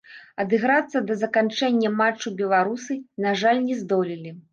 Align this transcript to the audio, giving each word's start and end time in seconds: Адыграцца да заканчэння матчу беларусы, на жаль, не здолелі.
Адыграцца 0.43 1.01
да 1.09 1.17
заканчэння 1.23 1.91
матчу 1.97 2.33
беларусы, 2.39 2.97
на 3.27 3.35
жаль, 3.43 3.61
не 3.67 3.77
здолелі. 3.83 4.35